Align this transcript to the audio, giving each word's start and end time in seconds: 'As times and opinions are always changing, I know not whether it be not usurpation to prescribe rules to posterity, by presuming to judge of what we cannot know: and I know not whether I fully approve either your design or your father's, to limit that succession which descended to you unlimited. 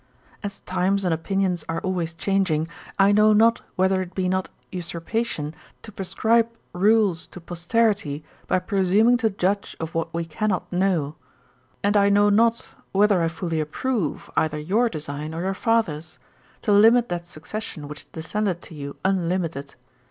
'As 0.41 0.61
times 0.61 1.05
and 1.05 1.13
opinions 1.13 1.63
are 1.69 1.79
always 1.81 2.15
changing, 2.15 2.67
I 2.97 3.11
know 3.11 3.33
not 3.33 3.61
whether 3.75 4.01
it 4.01 4.15
be 4.15 4.27
not 4.27 4.49
usurpation 4.71 5.53
to 5.83 5.91
prescribe 5.91 6.49
rules 6.73 7.27
to 7.27 7.39
posterity, 7.39 8.23
by 8.47 8.57
presuming 8.57 9.17
to 9.17 9.29
judge 9.29 9.77
of 9.79 9.93
what 9.93 10.11
we 10.11 10.25
cannot 10.25 10.73
know: 10.73 11.17
and 11.83 11.95
I 11.95 12.09
know 12.09 12.29
not 12.31 12.67
whether 12.93 13.21
I 13.21 13.27
fully 13.27 13.59
approve 13.59 14.27
either 14.35 14.57
your 14.57 14.89
design 14.89 15.35
or 15.35 15.43
your 15.43 15.53
father's, 15.53 16.17
to 16.63 16.71
limit 16.71 17.09
that 17.09 17.27
succession 17.27 17.87
which 17.87 18.11
descended 18.11 18.63
to 18.63 18.73
you 18.73 18.95
unlimited. 19.05 19.75